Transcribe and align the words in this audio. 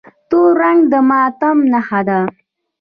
تور 0.29 0.49
رنګ 0.61 0.79
د 0.91 0.93
ماتم 1.09 1.57
نښه 1.71 2.01
ده. 2.07 2.19